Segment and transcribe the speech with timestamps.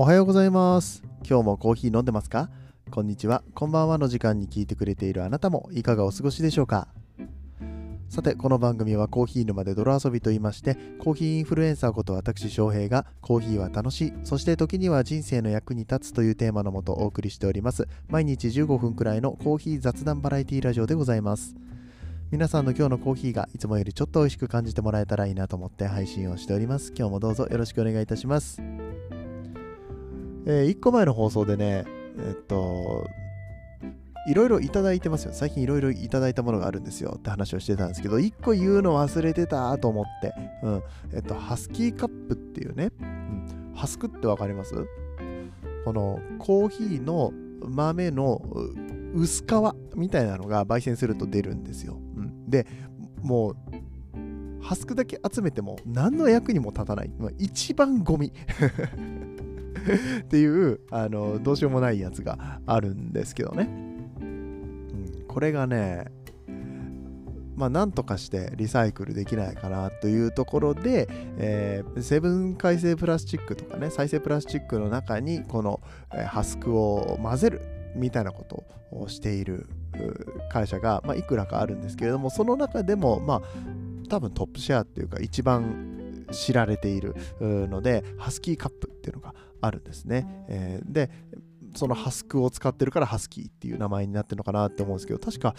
[0.00, 1.02] おはようございます。
[1.28, 2.50] 今日もコーヒー飲んでますか？
[2.92, 6.86] こんにちは、こんばんはの時間に聞いてくれているあなたもいかがお過ごしでしょうか？
[8.08, 17.88] さて、この番組はコーヒー沼で泥遊びと言いまして、コーヒーインフルエンサーこと私翔平がコーヒーは楽しい、そして時には人生の役に立つというテーマのもとお送りしております。
[18.06, 21.56] 毎日15分くらいのコーヒー雑談バラエティラジオでございます。
[22.30, 26.92] 皆さんの今日のコーヒーがいつもよりちょっと美味しく感じてもらえたらいいなと思って配信をしております。
[26.96, 28.62] 今日もどうぞよろしくお願いいたします。
[30.48, 31.84] え1個前の放送でね、
[32.18, 33.06] えっと、
[34.28, 35.32] いろいろいただいてますよ。
[35.34, 40.82] 最近いろいろいただいたものがあるんですよって話をしてたんですけど、1個言うの忘れてたと思って、うん。
[41.12, 44.74] えっと、ハスキーカップっていうね、うん、ハスクってわかります？
[45.84, 48.40] このコーヒーの豆の
[49.14, 51.98] 薄皮みたいなのが焙煎すると出るんですよ。
[52.16, 52.66] うん、で、
[53.22, 53.56] もう、
[54.62, 57.10] ハスクだけ集めても何の役にも立たない。
[57.38, 58.32] 一番ゴミ。
[60.20, 63.68] っていうあのどうしようもないやつがあるんですけどね、
[64.20, 66.06] うん、これがね
[67.56, 71.08] まあなんとかしてリサイクルできないかなというところで、
[71.38, 75.80] えー、セブン改正プラスチックとかね再生プラスチックの中にこの、
[76.14, 77.62] えー、ハスクを混ぜる
[77.96, 79.68] みたいなことをしている
[80.50, 83.42] 会社が、まあ、いくらかあるんですけれどもその中でもまあ
[84.08, 90.26] 多分トップシェアっていうか一番知られているのでハスキーカップっていうのがあるんですね。
[90.48, 91.10] えー、で
[91.76, 95.54] そのハスクを使ってるからハスキーっていう名前になってるのかなって思うんですけど確か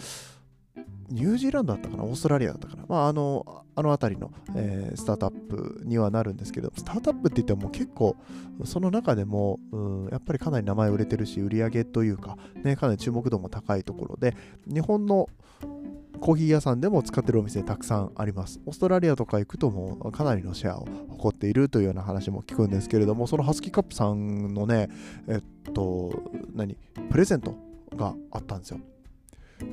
[1.08, 2.04] ニュージーランドだったかな？
[2.04, 2.84] オーストラリアだったかな？
[2.88, 8.16] まああのあの辺りの、えー、スタートアップにはなるんですけどスタートアップって言っても結構
[8.64, 15.28] その中でも、うん、やっぱりかなり名前売れてるし売り上げというか、ね、かなり注目度も高いところで日本の
[16.20, 18.60] コーヒー屋さんでも使ってるお店たくさんあります。
[18.66, 24.88] オーストラリアとか行くともかなりのシェアを誇っているというような話も聞くんですけれども、そのハスキーカップさんのね、
[25.28, 26.12] えっと、
[26.54, 26.76] 何、
[27.10, 27.56] プレゼント
[27.96, 28.80] があったんですよ。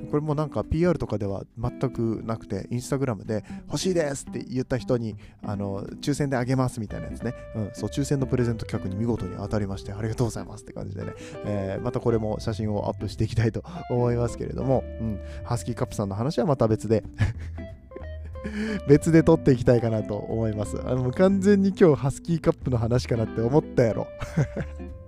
[0.09, 7.34] これもなんか PR とかでは全くなくて、インスタグラムで欲しいですって言った人に、あの、抽選であげますみたいなやつね。
[7.56, 11.14] うん、そう、抽選のプレゼント企画に見事に当たりまして、ありがとうございますって感じでね、
[11.46, 17.04] えー、またこれも写真をアップしていきたいと思いますけれども、うん、ハスキーカップさんの話はまた別で
[18.88, 20.78] 別で撮っていきたいかなと思います。
[20.86, 24.08] あの完全に今日ハスキーカップの話かなって思ったやろ。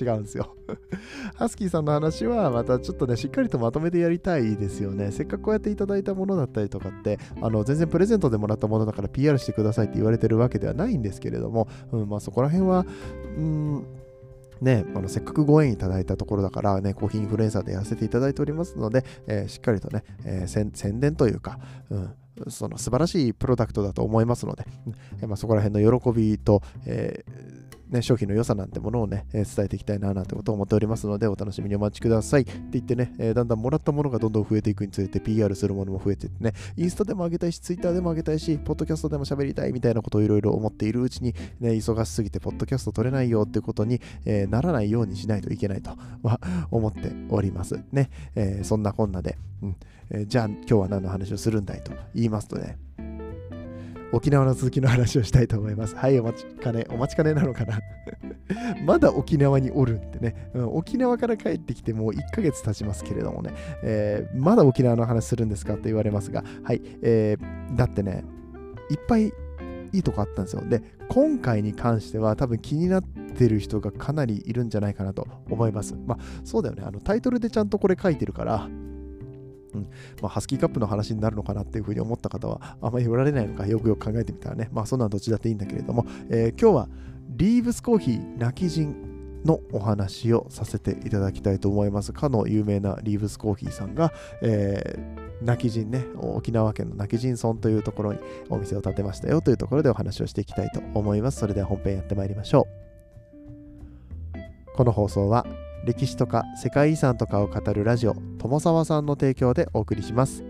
[0.00, 0.56] 違うんですよ。
[1.36, 5.10] ハスキーさんの話はまたちょっとね、しっかりとまとめてやりたいですよね。
[5.12, 12.86] せっかくこうやっていただいたものだったりとかって、あの全然プレゼントでもらったものだから PR してくださいって言われてるわけではないんですけれども、うん、まあそこら辺は、
[13.36, 13.84] うん、
[14.60, 21.58] ね、あのせっかくご縁いただいたところだからね、コーヒーインフルエンサーでやらせていただいておりますので、えー、しっかりとね、えー、宣伝というか、
[21.90, 22.14] うん、
[22.48, 24.64] その素晴らしいプロダクトだと思いますので、
[25.22, 27.59] えまあ、そこら辺の喜びと、えー
[27.90, 45.90] ね、商品の良さなんてものをね、えー、伝えていきたいななんてことを思っておりますので、お楽しみにお待ちくださいって言ってね、えー、だんだんもらったものがどんどん増えていくにつれて PR するものも増えていってね、インスタでも上げたいし、ツイッターでも上げたいし、ポッドキャストでも喋りたいみたいなことをいろいろ思っているうちに、ね、忙しすぎてポッドキャスト撮れないよってことに、えー、ならないようにしないといけないと
[46.22, 46.40] は
[46.70, 47.80] 思っております。
[47.92, 49.76] ね、え、そんなこんなで、うん
[50.10, 52.78] え、じゃあ今日は何の話をするんだいと言いますとね、
[54.12, 55.94] 沖縄の続きの話をしたいと思います。
[55.94, 57.80] はい、お待ちかね、お待ちかねなのかな
[58.84, 68.24] まだ沖縄におるんでね、うん、沖縄から帰ってきてもう1ヶ月経ちますけれどもね、えー、まだ沖縄の話するんですかって言われますが、はい、えー、だってね、
[68.90, 69.32] いっぱい
[69.92, 70.62] いいとこあったんですよ。
[70.68, 73.04] で、今回に関しては多分気になっ
[73.36, 75.94] てる人がかなりいるんじゃないかなと思います。
[76.06, 78.68] まあ、そうだよね、あのタイトルでちゃんとこれ書いてるから、
[79.74, 79.88] うん。
[80.20, 84.68] まあ、ハスキーカップの話になるのかなっていうふうに思った方はあまりおられないのかよくよく考えてみたらね。
[84.72, 86.88] まあそんなのどっちだっていいんだけれども、えー、今日は
[87.28, 88.94] リーブスコーヒー泣き人
[89.44, 92.12] のお話をさせていただきたいと思います。
[92.12, 101.38] かの有名なリーブスコーヒーさんが、えー、泣き人ね沖縄県の泣き人村というところにお店を建てましたよというところでお話をしていきたいと思います。
[101.38, 102.66] それでは本編やってまいりましょ
[104.74, 104.76] う。
[104.76, 105.46] この放送は
[105.84, 110.44] 歴史とか世界遺産とかを語るラジオ友沢さんの提供でお送りします。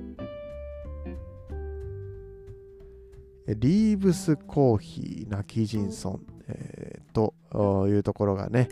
[3.47, 8.69] リーブスコーヒー泣き人村、えー、というところがね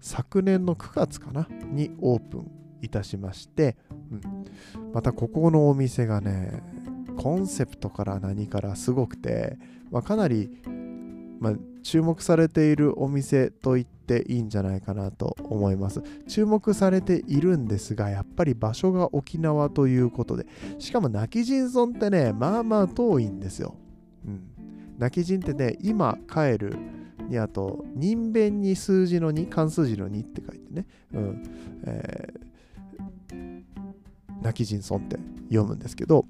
[0.00, 2.50] 昨年の9月かなにオープン
[2.82, 3.76] いたしまして、
[4.10, 6.62] うん、またここのお店がね
[7.16, 9.58] コンセプトから何からすごくて、
[9.90, 10.50] まあ、かなり、
[11.40, 16.02] まあ、注目されているお店といっていいんじゃないかなと思います。
[16.26, 20.46] 注目されているんですがやっぱり場所が沖縄ということで。
[20.78, 23.74] しかも泣き人村ってねまあまあ遠いんですよ、
[24.26, 24.42] うん、
[24.98, 26.76] 泣き人ってね今帰る
[27.28, 31.42] にあと人弁に数字の2漢数字の2って書いてね、うん。
[31.84, 35.18] えー、泣き人村って
[35.48, 36.24] 読むんですけど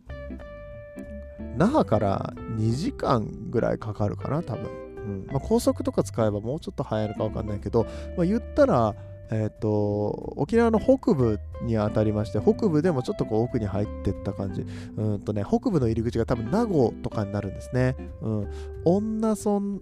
[1.56, 4.70] 那覇から2時間ぐらいかかるかな多分、
[5.08, 7.84] うんまあ、高速とか使えばもうちょっと早いのか分かんないけど、
[8.16, 8.94] まあ、言ったら
[9.30, 14.64] えっ、ー、と、沖縄の北部にあたりまして、北部でもちょっとこう奥に入ってった感じ。
[14.96, 17.96] うんとね、北部の入り口が多分名護とかになるんですね。
[18.22, 18.50] うん。
[18.84, 19.80] 女村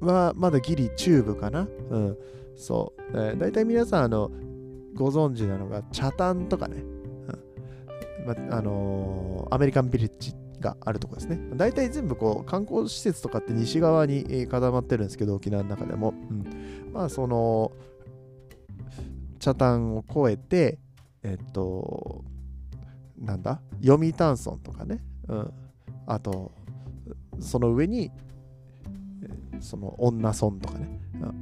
[0.00, 1.68] はまだギリ中部かな。
[1.90, 2.18] うん。
[2.56, 3.02] そう。
[3.12, 4.30] えー、大体皆さん、あの、
[4.94, 6.78] ご存知なのが、茶炭とかね。
[6.78, 6.92] うん
[8.24, 10.32] まあのー、アメリカンビレッジ
[10.62, 11.38] があるとこですね。
[11.56, 16.14] 大体全部こう観光施設とかって西側に固まってるんですけど、沖縄の中でも。
[16.30, 17.72] うん、まあその
[19.38, 20.78] 茶炭を越えて、
[21.22, 22.24] えっと、
[23.18, 23.60] なんだ？
[23.84, 25.52] 読谷村とかね、うん、
[26.06, 26.52] あと、
[27.40, 28.10] その上に、
[29.60, 31.00] その女村とかね、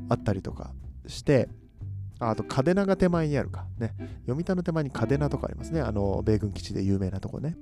[0.09, 0.73] あったりとか
[1.07, 1.49] して、
[2.21, 3.65] あと、嘉手納が手前にあるか。
[3.79, 3.95] ね。
[4.27, 5.81] 読谷の手前に嘉手納とかありますね。
[5.81, 7.57] あの、米軍基地で有名なとこね。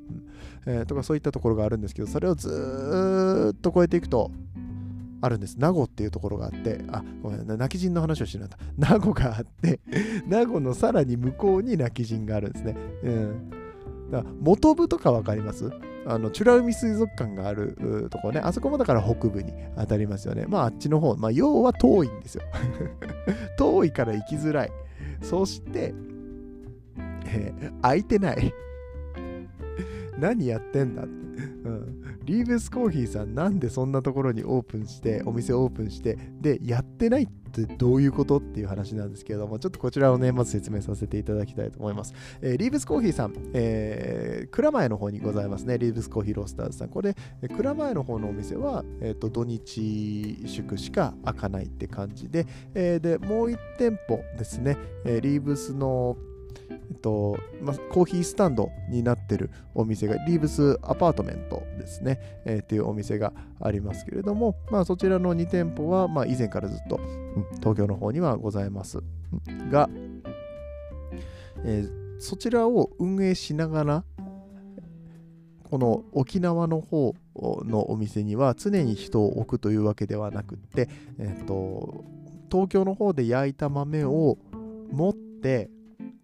[0.66, 4.30] うんえー、とか、そういったところがあるんですけど、それをずっと越えていくと、
[5.20, 5.56] あるんです。
[5.58, 8.92] 名護っていうところがあって、あ、ごめん、泣き人の話をしてなかった。
[8.92, 9.80] 名護があって、
[10.26, 12.76] 名護のさらに向こうに泣き人があるんですね。
[13.02, 13.50] うん。
[14.10, 15.70] だから元部とかわかります？
[16.06, 20.46] あの、チュラ海水族館があるとこね、あそこもだから北部に当たりますよね。
[20.48, 22.42] まあ、あっちの方、まあ、要は遠いんですよ。
[23.58, 24.72] 遠いから行きづらい。
[25.20, 25.92] そして、
[27.26, 28.54] えー、空いてない。
[30.18, 31.10] 何やってんだって。
[31.10, 32.18] うん。
[32.24, 36.18] リーブスコーヒーさんなんでそんなところにオープンしてお店オープンして。
[36.40, 45.78] でやってないってどういうことっていう話なんですけれどもちょっとこちらをねまず説明させていただきたいと思います、えー、リーブスコーヒーさん、えー、蔵前の方にございますね。
[45.78, 46.88] リーブスコーヒーロースターズさん。
[46.88, 47.16] これ
[47.56, 56.16] 蔵前の方のお店は、えーと、土日祝しか開かないって感じで、えー、でもう1店舗ですね、えー、リーブスの
[56.70, 67.00] えっとまあコーヒースタンドになってるお店がリーブスアパートメントですね、えー、っていうお店がありますけれども、まあ、そちらの2店舗は、まあ、以前からずっと、う
[67.40, 68.98] ん、東京の方にはございます。
[69.70, 69.88] が、
[71.64, 74.04] えー、そちらを運営しながら
[75.64, 80.88] この沖縄の方のお店には常に人を置くというわけではなくって、
[81.18, 82.04] えーと
[82.50, 84.38] 東京の方で焼いた豆を
[84.90, 85.70] 持って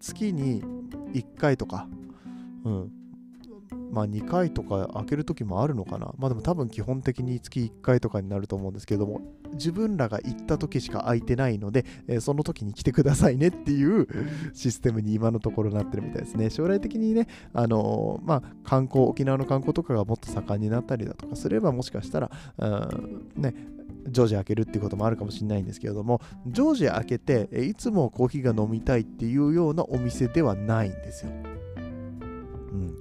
[0.04, 0.62] 月に
[1.14, 1.88] 1回とか、
[2.64, 2.92] うん、
[3.90, 6.12] まあ2回とか開ける時もあるのかな。
[6.18, 9.22] まあでも多分基本的に月1回とかになると思うんですけども、
[9.54, 14.06] 自分らが行った時しか空いてないので、えー、その時に来てくださいねっていう
[14.52, 16.50] システムに今のところなってるみたいですね。
[16.50, 22.66] 将来的にね、あのー、まあ観光、沖縄の観光とかがもっと盛んになったりだとかすれば、もしかしたら、う
[23.40, 23.54] ん、ね、
[24.10, 31.32] 常時開けるっていうこともあるかもしれないんですけれども、常時開けて、いつもコーヒーが飲みたいっていうようなお店ではないんですよ。
[31.32, 32.94] うん。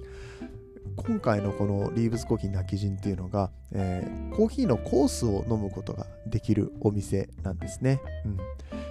[0.96, 8.00] 今回のこのリーブスコーヒー泣き人っていうのが、えー、コーヒーのコースを飲むことができるお店なんですね。
[8.24, 8.36] うん、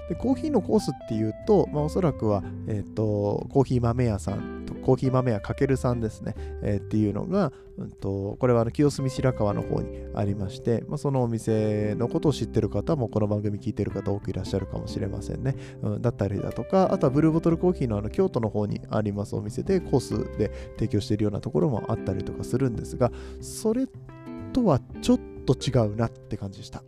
[0.10, 24.14] でコーヒーのコースっていうと、まあ、おそらくは、えーと、コーヒー豆屋さんとコーヒー豆屋かけるさんですね、えー、っていうのが、うんと、これはあの清澄白河の方にありまして、まあ、そのお店のことを知ってる方もこの番組聞いてる方多くいらっしゃるかもしれませんね、うん、だったりだとかあとはブルーボトルコーヒーのあの京都の方にありますお店でコースで提供しているようなところもあったりとかするんですがそれって
[24.54, 26.84] とはちょっと違うなって感じでした、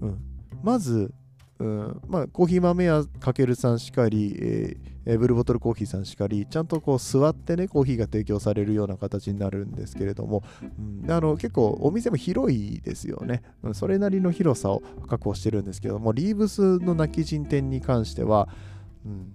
[0.00, 0.08] うん。
[0.08, 0.18] うん、
[0.62, 1.12] まず
[1.58, 2.00] うん。
[2.06, 10.42] まあ、コーヒー豆屋かけるさんしかり、えー、ブルボトルコーヒーさんしかり、ちゃんとこう座ってね、コーヒーが提供されるような形になるんですけれども、
[10.78, 13.74] うん、あの結構お店も広いですよね、うん。
[13.74, 18.48] それなりの広さを確保してるんですけども、リーブスの泣き人店に関しては、
[19.04, 19.32] うん。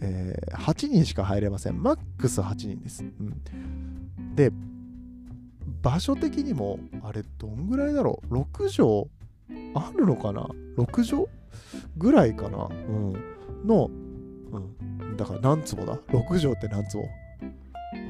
[0.00, 1.82] えー、8人しか入れません。
[1.82, 3.04] マックス8人です。
[3.04, 4.52] うん、で、
[5.82, 11.26] 場所的にも、あれ、どんぐらいだろう ?6 畳あるのかな ?6 畳
[11.96, 13.12] ぐらいかな、うん、
[13.66, 13.90] の、
[14.52, 17.02] うん、だから何坪だ ?6 畳って何坪？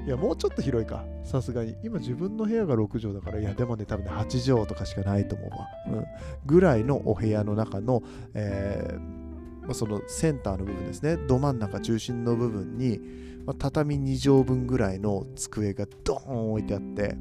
[0.07, 1.05] いや、もうちょっと広いか。
[1.25, 1.77] さすがに。
[1.83, 5.69] 今自分の部屋が6畳だから、いや、でもね、多分ね、8畳とかしかないと思うわ。
[5.89, 6.05] うん。
[6.45, 8.03] ぐらいのお部屋の中の、
[8.35, 11.17] えー、まあ、そのセンターの部分ですね。
[11.17, 13.01] ど真ん中中心の部分に、
[13.47, 17.17] まあ、畳2畳分ぐらいの机がドーン置いてあって、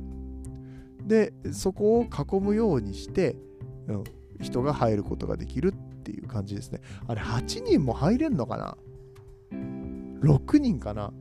[1.11, 3.35] で、そこを囲むようにして、
[3.89, 4.03] うん、
[4.39, 6.79] 人が入ることができるっていう感じですね。
[7.05, 8.77] あれ、8人も入れんのかな
[10.21, 11.11] ?6 人かな？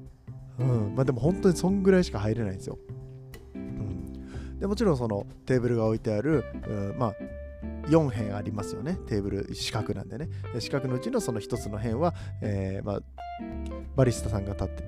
[0.61, 0.95] うん。
[0.95, 2.79] まあでも本当にそんぐらいしか入れないんですよ。
[3.57, 4.59] うん。
[4.61, 7.15] でもちろんそのテーブルが置いてある、うん、まあ、
[7.89, 10.29] 4辺ありますよねテーブル四角なんでね
[10.61, 13.01] 四角のうちのその1つの辺は、えー、まあ、
[13.97, 14.83] バリスタさんが立って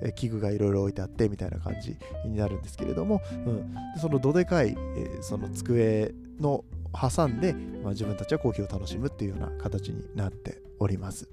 [0.00, 1.96] て器具がいろいろ置いてあってみたいな感じ
[2.26, 11.28] になるんですけれども、うん、でそのどでかい、え、その机の挟んで、まあ、自分たちはコーヒーを楽しむっていうような形になっております。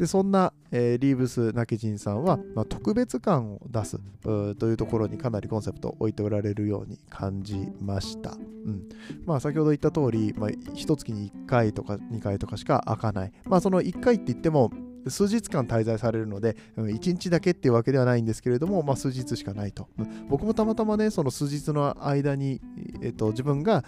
[0.00, 8.30] でそんな、えー、リーブス・ナケジンさんは、まあ、特別感を出すというところにかなりコンセプトを置いておられるように感じました。
[8.30, 8.88] うん
[9.26, 13.32] まあ、先ほど言った通り、まあ、1月に1回とか2回とかしか開かない。
[13.44, 14.70] まあ、その1回って言っても
[15.06, 19.86] 数日間滞在されるので、1日だけっていうわけではないんですけれども、まあ、数日しかないと。
[20.30, 22.62] 僕もたまたまね、その数日の間に、
[23.02, 23.84] えっと、自分が、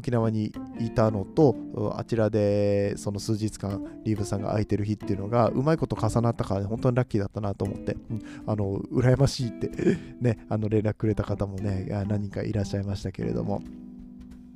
[0.00, 9.70] 沖縄にいたのとあちらでその数日間リーブさんが空いてる日っていうのがうまいこと重なったから本当にラッキーだったなと思って、うん、あの羨ましいって
[10.20, 13.62] ねあの連絡くれた方もね何人かいらっしゃいましたけれども。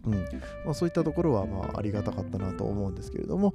[0.06, 0.12] うん
[0.66, 3.54] まあ、そういったところはまあありがたかったなと思うんですけれども、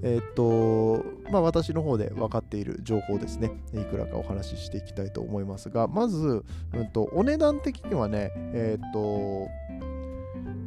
[0.00, 9.48] えー、っと、まあ、私の方で分かっている情報ですね、いくらかお話ししていきたいと思いますが、まず、うんと、お値段的にはね、えー、っと、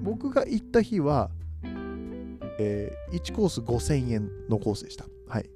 [0.01, 1.29] 僕が行った日は、
[2.59, 5.05] えー、1コース5000円のコースでした。
[5.27, 5.49] はい。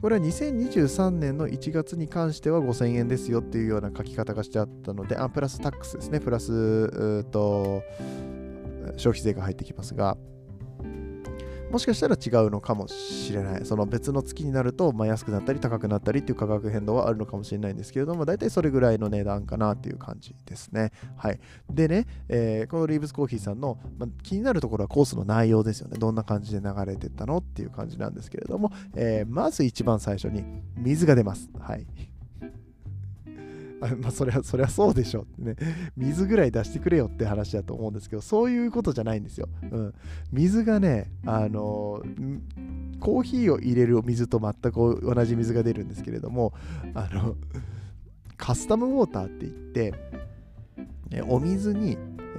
[0.00, 6.20] これは2023年の1月に関しては5000円ですよっていうような書き方がしてあったので、あ、プラスタックスですね。
[6.20, 7.82] プラス、と、
[8.96, 10.16] 消費税が入ってきますが、
[11.70, 13.66] もしかしたら違うのかもしれない。
[13.66, 20.92] その別の月になると、まあ、安くなったり高くなったりっていう価格変動はあるのかもしれないんですけれども、大体それぐらいの値段かなっていう感じですね。
[21.16, 21.40] はい。
[21.70, 25.98] でね、えー、このリーブスコーヒーさんの、まあ、気になるところはコースの内容ですよね。
[25.98, 30.44] どんな感じで流れてったのっていう感じなんですけれども、えー、まず一番最初に
[30.76, 31.50] 水が出ます。
[31.58, 31.86] はい。
[33.80, 35.56] あ まあ、それは、それはそうでしょってね。
[35.96, 39.48] 水ぐらい出してくれよって話だと思うんですけど、そういうことじゃないんですよ。
[39.70, 39.94] うん。
[40.32, 42.02] 水がね、あの、
[43.00, 46.52] コーヒーを入れる水と全く同じ水が出るんですけれども、
[46.94, 47.36] あの、
[48.36, 49.94] カスタムウォーターって言って、
[51.28, 51.96] お水に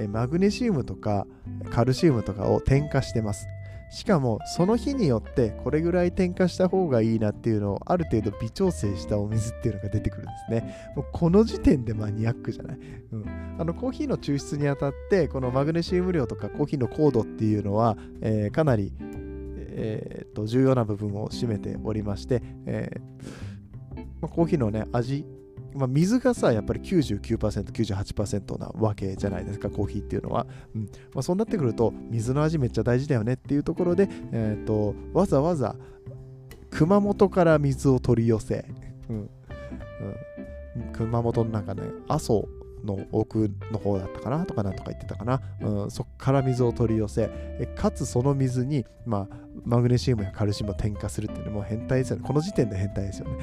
[0.10, 1.26] マグネシウムとか
[1.72, 3.48] カルシウムとかを添加してます。
[3.90, 10.92] しかもその日によってこれぐらい添加した方がいいなっていうのをある程度微調整したお水っていうのが出てくるんですね。
[10.96, 12.78] もうこの時点でマニアックじゃない、
[13.12, 25.26] うん、あのコーヒーの抽出にあたってこのマグネシウム量とかコーヒーの高度っていうのは、えー、かなり、えー、と重要な部分を占めておりまして、えー、コーヒーのね味
[25.74, 30.48] まあ、水がさ、やっぱり99%、98%なわけじゃないですか、コーヒーっていうのは。
[30.76, 30.82] うん。
[31.14, 35.76] まあ、そうなってくると、水の味めっちゃ大事だよねっていうところで、えーと、わざわざ
[36.70, 38.66] 熊本から水を取り寄せ、
[39.10, 39.30] うん。
[40.76, 42.48] うん、熊本の中ね、阿蘇
[42.84, 47.30] の奥の方だったかなとかなんとか言ってたかな、うん、そこから水を取り寄せ。
[47.76, 52.24] かつその水に、まあ、マグネシウムやカルシウムを添加するっていうのも変態ですよね。
[52.26, 53.38] この時点で変態ですよね。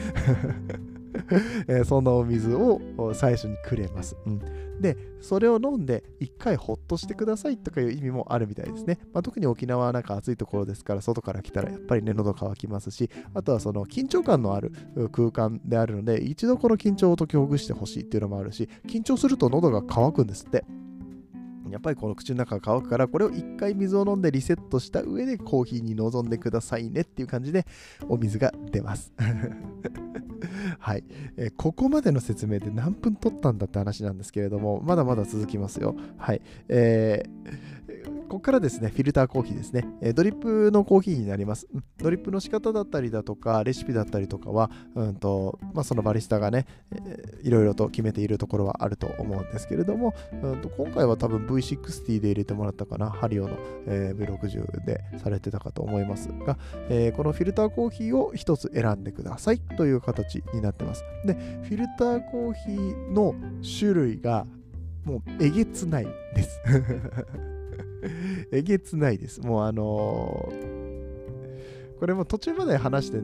[1.68, 2.80] え、そのお水を
[3.14, 4.16] 最初にくれます。
[4.26, 4.40] うん、
[4.80, 8.98] で、それを飲んで一回ほっとしてくださいとかいう意味もあるみたいですね。
[9.12, 14.72] まあ、特に沖縄はなんか暑いところですから、外から来たらやっぱりね、喉乾きますし、あとはその緊張感のある
[15.12, 20.64] 空間であるので、一度この緊張を解きほぐしてほしいっていうのもあるし、緊張すると喉が乾くんですって。
[21.70, 27.66] やっぱりこの口の中が乾くから、これを1回水を飲んでリセットした上でコーヒーに臨んでくださいねっていう感じで
[28.08, 29.12] お水が出ます。
[30.78, 31.04] はい、
[31.36, 35.96] えー、ここまでの説明で何分取ったんだって話なんですけれども、まだまだ続きますよ。
[36.18, 36.42] はい。
[36.68, 39.86] えーここからですね、フィルターコーヒーですね。
[40.02, 41.68] えドリップのコーヒーになります。
[41.98, 53.56] ドリップの仕方だったりだとか、レシピだったりとかは、うんとまあ、そのバリスタがね、えー、いろいろと決めているところはあると思うんですけれども、うんと今回は多分 V60 で入れてもらったかな、ハリオの、
[53.86, 61.04] えー、V60 でされてたかと思いますが、えー、このフィルターコーヒーを1つ選んでくださいという形になってます。
[61.24, 63.36] で、フィルターコーヒーの
[63.78, 64.46] 種類が
[65.04, 66.60] もうえげつないです。
[68.52, 69.40] えげつないです。
[69.40, 73.20] もうあのー、これも途中まで話して、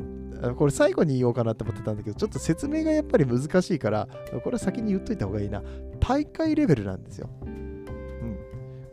[0.57, 4.09] これ最後に言おうかなって思ってたんだけど、ちょっと説明がやっぱり難しいから、
[4.43, 5.63] これ先に言っといた方がいいな。
[6.01, 7.29] 大会レベルなんですよ。
[7.43, 7.85] うん。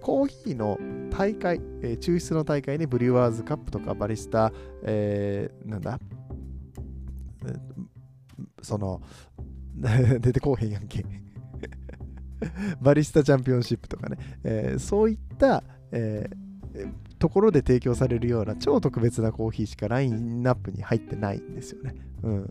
[0.02, 6.00] コーヒーの大会、えー、抽出の大会にブリュワーズカップとかバリスタ、えー、なんだ、
[8.62, 9.02] その、
[10.20, 11.06] 出てこうへんやんけ
[12.81, 21.96] バリスタチャンピオンシップとかね、えー、そういった、えー、ところで提供されるような超特別なコーヒーしかラインナップに入ってないんですよね。
[22.22, 22.50] うん、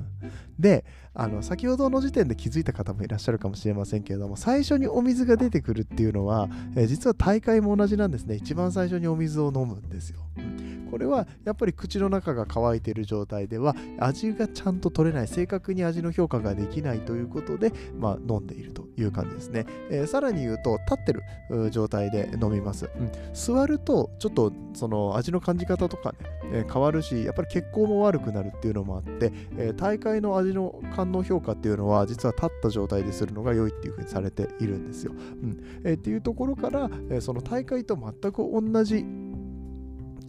[0.59, 10.21] であの先ほどの時点で気づいた方もいらっしゃるかもしれませんけれども最初にお水が出てくるっていうのは、えー、実は大会も同じなんですね一番最初にお水を飲むんですよ。
[10.39, 26.19] うんこれはやっぱり口の中が乾いている状態では味がちゃんと取れない正確に味の評価ができないということで、まあ、飲んでいるという感じですね、えー、さらに言うと立ってる状態で飲みます、うん、座るとちょっとその味の感じ方とかね、
[26.53, 35.83] えー、変わるしやっぱり血行も悪くなるっていうのもあって、えー、大会の味の感能評価っていうのは実は立った状態でするのが良いっていうふうにされているんですよ、うん。
[35.85, 39.05] えー、っていうところから、えその大会と全く同じ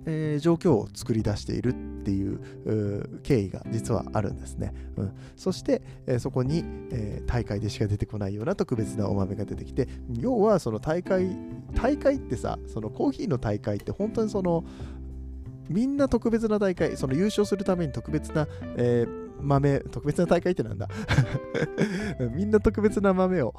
[0.10, 1.74] えー、状況を作り出しているっ
[2.04, 4.74] ていう経緯が実はあるんですね。
[4.98, 9.88] うん、そして、えー、そこに、えー、大会でしか出てこないような特別なお豆が出てきて
[10.20, 11.38] 要はその大会
[11.76, 14.66] 大会ってさそのコーヒーの大会って本当にその
[15.70, 18.48] みんな特別な大会その優勝するために特別な、
[18.78, 20.88] えー豆、特別な大会ってなんだ？
[22.34, 23.54] みんな特別な豆を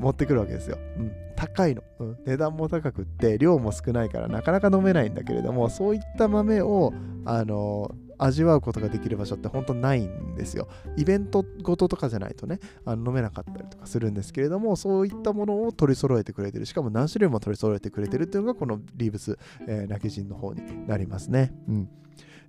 [0.00, 0.78] 持ってくるわけですよ。
[0.98, 6.92] うん、高いの、うん、値段も高くって量も少ないからなかなか飲めないんだけれどもそういった豆を、
[7.24, 10.68] あの味わうことができる場所って本当ないんですよ。
[10.96, 16.66] イベントごととかじゃないとね、あの飲めなかったりとかするんですけれども、そういったものを取り揃えてくれてる。
[16.66, 21.52] しかも何種類も取り揃えてくれてるっていうのがこのリーブス、えー、泣き人の方になりますね。
[21.68, 21.88] うん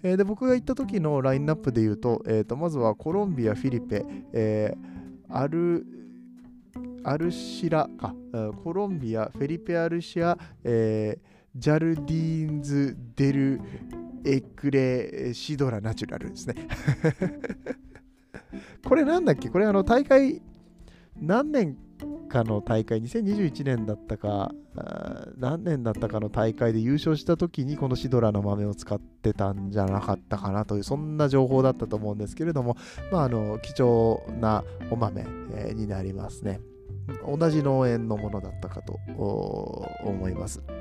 [0.03, 5.85] えー、で僕が行った時のラインナップで言うと,、えーと、まずはコロンビア、フィリペ、えー、アル
[7.05, 8.15] アルシラか、
[8.63, 13.61] コロンビア、フェリペ・アルシア、えー、ジャルディーンズ・デル・
[14.23, 16.55] エクレ・シドラ・ナチュラルですね。
[18.87, 19.49] これなんだっけ？
[19.49, 20.41] これあの大会
[21.19, 21.77] 何年
[22.33, 24.51] かの大会、2021年だったか、
[25.37, 32.75] 何年だったかの大会で優勝した時にこのシドラの豆を使ってたんじゃなかったかなという、そんな情報だったと思うんですけれども、
[33.11, 36.59] まあ、あの貴重なお豆、えー、になりますね。
[37.27, 40.63] 同じ農園のものだったかと思います。
[40.67, 40.75] うん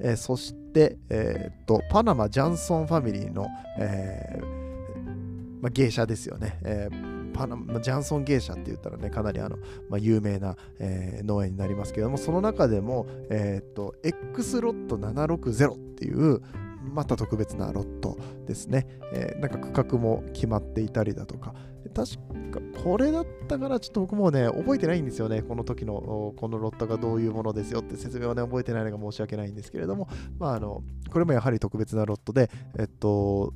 [0.00, 3.46] えー、そして、えー、っとパナマ・ジャンソンファミリーの、
[3.78, 6.58] えーまあ、芸者ですよね。
[6.64, 9.56] えーパナジャンソン芸者って言ったらね、かなりあの、
[9.88, 16.40] まあ、有名な、えー、農園になりますけども、その中でも、えっ、と、X ロット760っていう、
[16.82, 18.86] また特別なロットですね。
[19.12, 21.54] えー、なんか区画も決まっていたりだとか、
[21.94, 22.16] 確
[22.50, 25.42] かこれだったからちょっと僕もね、覚えてないんですよね。
[25.42, 33.52] この時のこのロットがどういうものですよって説明はね、覚えてないのが申し訳ないんですけれども、まああの、これもやはり特別なロットで、えっと、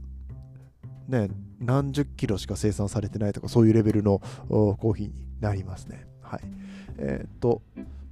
[1.09, 1.29] ね、
[1.61, 6.07] 何十キロしか生産されてないとか、そういうレベルのコーヒーになりますね。
[6.23, 6.41] はい。
[6.99, 7.63] えー、っと、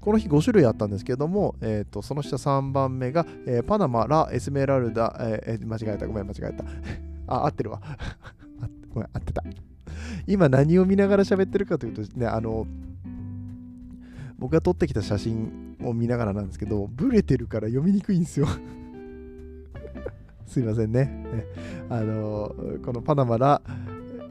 [0.01, 6.65] この日5種類あったんですけども、えー、とその下3番目が、えー、パナマ、ラ、エスメラルダ、えー、間違えた、ごめん、間違えた。
[7.27, 7.81] あ、合ってるわ。
[8.93, 9.43] ごめん、合ってた。
[10.27, 12.67] 今何を見ながら喋ってるかというとね、あの、
[14.39, 18.47] 僕が撮ってきた写真を見ながらなんですけど、ブレてるから読みにくいんですよ
[20.47, 21.25] すいませんね。
[21.91, 22.55] あの
[22.85, 23.63] このパナマラ、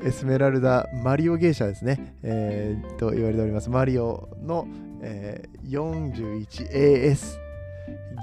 [0.04, 2.16] エスメラルダ・マリオ芸者ですね。
[2.24, 3.70] えー、と言われております。
[3.70, 4.68] マリオの、
[5.02, 7.38] えー、41AS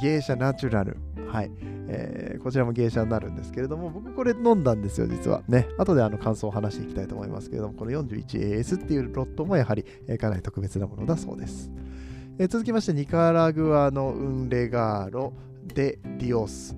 [0.02, 0.96] 芸者ナチュラル。
[1.28, 1.50] はい、
[1.88, 5.42] えー、こちらも芸者になるんですけれども、僕これ飲んだんですよ、実は。
[5.48, 5.68] ね。
[5.78, 11.70] 後であの感想を話していきたいと思いますけれども、この 41AS っていうロットもやはり、えー、かなり特別なものだそうです。
[12.38, 15.32] えー、続きまして、ニカラグアのウンレガーロ・
[15.74, 16.76] デ・ディオス。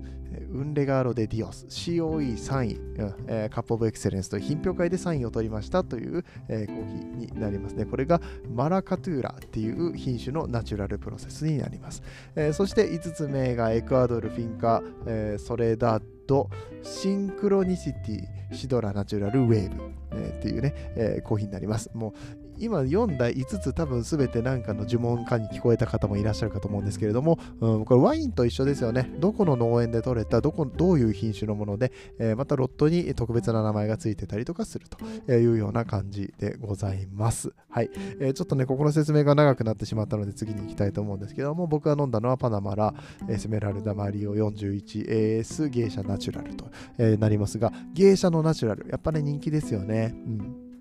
[0.53, 2.79] ウンレガーロ・デ・ディオス COE3 位、
[3.27, 7.85] えー、カップ・オブ・エクセレンスという品評会で3位を取りましたという、えー、コーヒーになりますね。
[7.85, 8.21] これが
[8.53, 12.03] マラカトゥーラっていう品種のナチュラルプロセスになります。
[12.35, 16.49] えー、そして5つ目がエクアドル・フィンカ、えー、ソレダッド、
[16.83, 21.89] シンクロニシティ、シドラ・ナチュラル・ウェーブ、えー、っていうね、えー、コーヒーになります。
[21.93, 22.13] も
[22.57, 29.11] 今読んだ5つ多分全て何かの呪文かに聞こえた方もいらっしゃるかと思うんですけれども、うん、これワインと一緒ですよね。
[29.19, 37.53] どこの農園で採れた、どこどういう品種のもので、えー、またロットに特別な名前がついてたりとかするというような感じでございます。
[37.69, 37.89] はい。
[38.19, 42.93] えー、ちょっとね、ここの説明が長くなってしまったので次に行きたいと思うんですけども、僕が飲んだのはパナマラ、
[43.29, 46.65] エスメラルダマリオ 41AS 芸者ナチュラルと、
[46.97, 50.13] えー、なりますが、芸者のナチュラル、やっぱね人気ですよね。
[50.13, 50.72] うん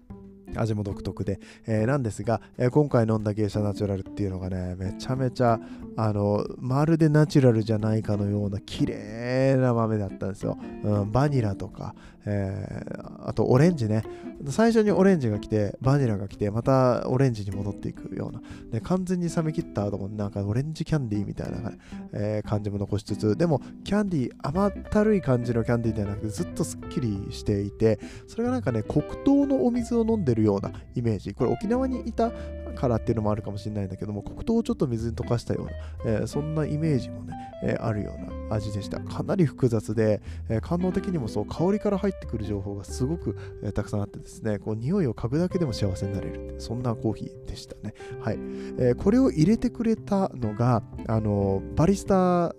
[0.57, 5.61] 味も独特で、えー、なんですが、えー、今回飲んだ芸者ナチュラルっていうのがねめちゃめちゃ
[5.97, 10.59] あのまるでナチュラルじゃないかのような綺麗な豆だったんですよ。
[10.83, 11.95] うん、バニラとか、
[12.27, 14.03] えー、あとオレンジね。
[14.49, 18.41] 最初にオレンジが来て、バニラが来て、またオレンジに戻っていくような。
[18.71, 21.73] で完全に冷め切った後もなんかオレンジキャンディーみたいな、
[22.13, 31.35] えー、感じも残しつつ、でもキャンディー、甘ったるい感じのキャンディーではなくて、ずっとすっきりしていて、それがなんかね、黒糖のお水を飲んでるようなイメージ。
[31.35, 32.33] これ沖縄にいた
[32.75, 35.73] からっていうのもあるかもしれないんだけども、黒糖をちょっと水に溶かしたような、
[36.05, 39.01] えー、そんなイメージもね、えー、あるような味でした。
[39.01, 47.95] かなり複雑で、えー、感能的にもそう香りから入ってくる情報がすごく、えー、たくさんあってですね、こう匂いを嗅ぐだけでも幸せになれるそんなコーヒーでしたね。
[48.21, 48.39] はい。
[48.79, 52.55] えこれを入れてくれたのが、あのバリスタ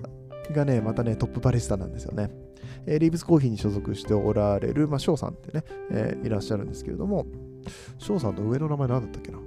[0.51, 2.29] がね、またね、トップバリスタなんですよね。
[2.85, 7.25] えーリーブスコーヒーに所属しておられる、まあ、翔さんってね、えいらっしゃるんですけれども、
[7.97, 9.37] 翔さんの上の名前何だったっけな？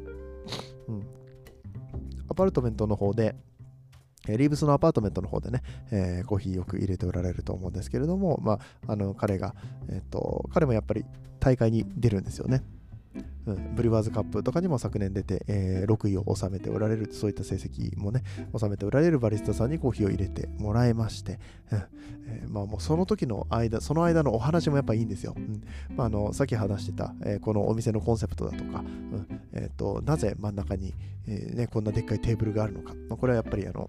[2.37, 3.35] パルトメントの方で、
[4.29, 9.55] リーブスのアパートメントの方でね、えー、コーヒーよく入れておられると思うんですけれども、まあ、あの彼が、
[9.88, 11.05] えっ、と、彼もやっぱり
[11.38, 12.62] 大会に出るんですよね。
[13.46, 18.22] うん、ブリュワーズカップとかにも昨年出て、えー、6位を収めておられる、そういった成績もね、
[18.59, 21.38] 収めておられるバリスタさんにコーヒーを入れてもらいまして、
[21.70, 21.82] うん
[22.28, 25.35] えー、まあもうその時の間、その間のお話もやっぱいいんですよ。
[25.37, 25.62] うん
[25.96, 30.94] まあ、あのさっき話してた、えー、このお店のコンセプトだとか、うんえーと、なぜ真ん中に、
[31.28, 33.88] えーね、こんなでっかいテーブルがあるのか、まあ、これはやっぱりあの、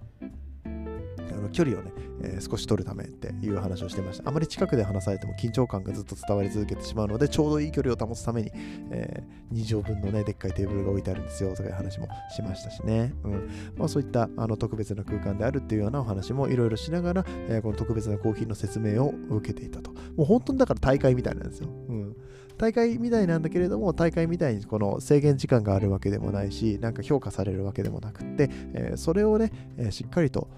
[1.34, 4.30] あの距離をね、えー、少し取るためっていう話をしてました。
[4.30, 8.52] あまり近くで話されても緊張感がずっと伝わり続けてしまうので、ちょうどいい距離を保つために、
[8.92, 13.14] えー、2畳分のね、でっかいテーブルが置いてあるんですよとかいう話もしましたしね。
[13.24, 19.92] うんまあ、そういったあの特別な空間であるっていうようなお話もいろいろしながら、えー、この特別なコーヒーの説明を受けていたと。
[19.92, 21.70] もう本当にだから大会みたいなんですよ。
[21.90, 22.16] うん
[22.58, 30.50] 大会みたいなんだけれども、大会みたいにこの制限時間があるわけでもないし、なんか評価されるわけでもなくって、えー、それをね、えー、しっかりと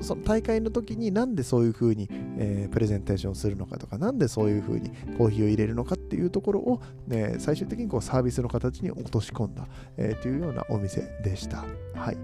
[0.00, 11.64] その大会の時になんでそういう風に、えー、プレゼンテーションするのかとか、なんでそういう風にコーヒーを入れるのかっていうところを、ね、最終的にこうサービスの形に落とし込んだ、えー、というようなお店でした。
[11.94, 12.16] はい。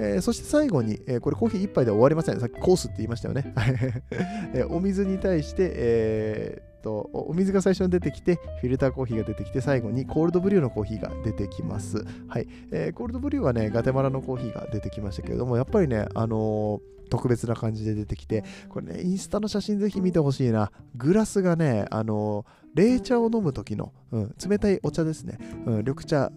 [0.00, 2.40] えー、そして最後に、えー、これコーヒー1杯で終わりません。
[2.40, 3.52] さっきコースって言いましたよね。
[4.54, 12.04] えー、お水に対して、えーとお水が最初に出てきてフィルターコーヒーが出てきて最後にコールドブリューのコーヒーが出てきます。
[12.28, 20.70] はいえー、コールドブリューはねガテマラのコーヒーが出てきましたけれどもやっぱりねあのー特別な感じで出てきて、これね、インスタの写真ぜひ見てほしいな。
[20.94, 26.30] グラスがね、あの、冷茶を飲む時の、うん、冷たいお茶ですね、うん、緑茶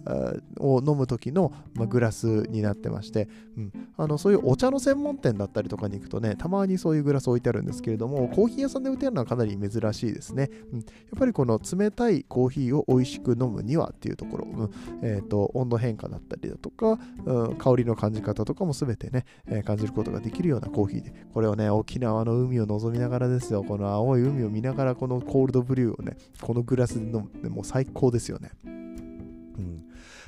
[0.59, 14.71] を飲む時の、まあ、グラスになってまして、うん、あのそういうお茶の専門店だったりとかに行くとねたまにそういうグラス置いてあるんですけれどもコーヒー屋さんで売ってるのはかなり珍しいですね、うん、やっぱりこの冷たいコーヒーを美味しく飲むにはっていうところ、うん。
[15.01, 23.63] えーと、温度変化だったりだとか、うん、香りの感じ方とかも全てね、えー、感じることができるようなコーヒーでこれをね沖縄の海を望みながらですよ。
[23.63, 28.51] この青い海を見ながらこのコールドブリューをねこのグラスで飲んでもう最高ですよね。
[28.65, 29.83] うん、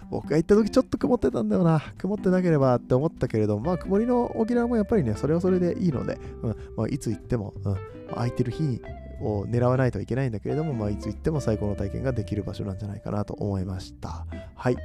[0.09, 1.81] 僕が行った時ちょっと曇ってたんだよな。
[1.97, 7.77] 曇ってなければって思ったけれども、まあ曇りの沖縄もやっぱりね、それはそれでいいので、うんまあ、いつ行っても、うん、
[8.09, 8.81] 空いてる日に
[9.21, 14.25] を狙わないといけないんだけれども、まあ、いつ行っても最高の体験ができる場所なんじゃないかなと思いました。
[14.55, 14.77] はい。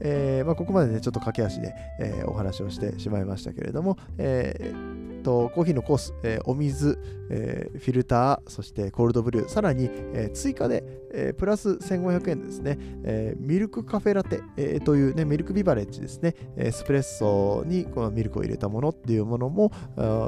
[0.00, 19.72] えーまあ、ここまでね、ちょっと駆け足で、えー、お話をしてしまいましたけれども、えーとコーヒーのコース、えー、お水、えー、フィルター、そしてコールドブルー、さらに、えー、追加で、えプラス1500円ですね、えミルクカフェラテ、えという、ね、ミルクビバレッジですね、エスプレッソにこのミルクを入れたものっていうものも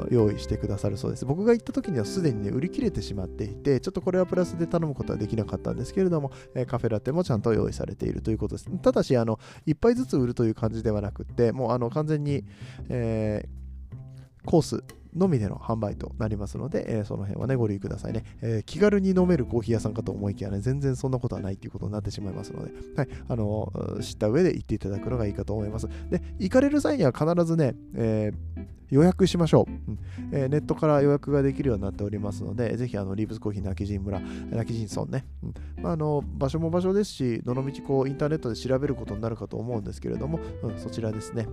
[0.09, 1.25] 用意してくださるそうです。
[1.25, 8.69] 僕が行った時にはすでにね、売り切れてしまっていて、ちょっとこれはプラスで頼むことはできなかったんですけれども、えカフェラテもちゃんと用意されているということです。
[8.79, 12.45] ただし、あの、1杯ずつ売るという感じではなくて、もうあの完全に、
[12.89, 13.59] えー
[14.45, 14.83] コース
[15.15, 25.87] のみでの販売となりますので、えー、その辺はね、ご留意くださいね、えー、気軽に飲めるコーヒー屋さんかと思いきやね、全然そんなことはないということになってしまいますので、はい、あのー、知った上で行っていただくのがいいかと思います。
[26.09, 28.31] で、行かれる際には必ずね、え
[28.89, 29.99] 予約しましょう、うん。
[30.31, 35.83] えネットから予約ができるようになっておりますので、ぜひあのリーブスコーヒー泣き人村、泣き人村ね、うん。
[35.83, 41.47] まあ、あの場所も場所ですし、どのみちこうインターネットで調べることになるかと思うんですけれども、うん、そちらですね。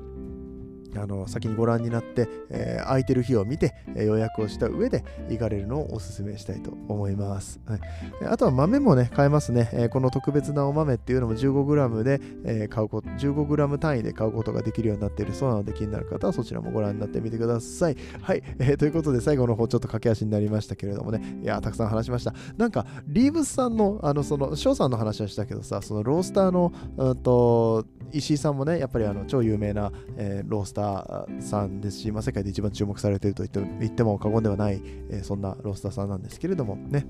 [0.99, 7.61] あの先にご覧になって、えー、空いてる日を見て、え、予約をした上で行かれるのをお勧めしたいと思います。
[7.67, 7.81] はい、
[8.27, 17.97] あとは豆もね、買えますね、え、この特別なお豆っていうのも 15g で、え、買うこと、15g 単位で買うことができるようになっているそうなので気になる方はそちらもご覧になってみてください。
[18.23, 22.35] はい、えー、ということで最後の方ちょっと駆け足になりましたけれどもね、いや、たくさん話しました。
[22.57, 37.07] なんか、リーブスさんの、あの、その、翔さんの話はしたけどさ、そのロースターの、うんと、石井さんもね、やっぱりあの超有名な、えー、ロースターさんですし、まあ、世界で一番注目されていると言って言っても過言ではない、えー、そんなロースターさんなんですけれどもね、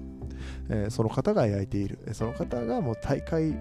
[0.68, 3.54] えー、その方が焼いている、その方がもう大会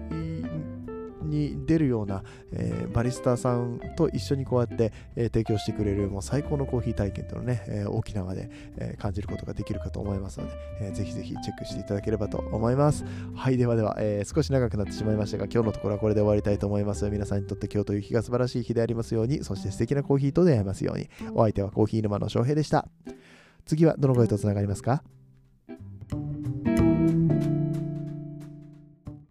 [1.26, 13.04] に出るような、えー、バリスタさんと一緒にこうやって、えー、提供してくれるもう最高のコーヒー体験というのをね、えー、沖縄で、え感じることができるかと思いますので、えー、ぜひぜひチェックしていただければと思います。
[13.34, 17.08] はい、ではでは、え少し長くなってしまいましたが、今日のところはこれで終わりたいと思います。
[17.10, 21.08] 皆さんにとって今日という日が素晴らしい日でありますように、そして素敵なコーヒーと出会えますように。
[21.34, 22.88] お相手はコーヒー沼の翔平でした。
[23.64, 25.02] 次はどの声とつながりますか？